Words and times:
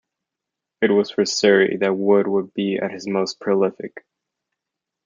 It 0.81 0.89
was 0.89 1.11
for 1.11 1.25
Surrey 1.25 1.77
that 1.77 1.93
Wood 1.95 2.27
would 2.27 2.55
be 2.55 2.77
at 2.77 2.89
his 2.89 3.05
most 3.07 3.39
prolific. 3.39 4.03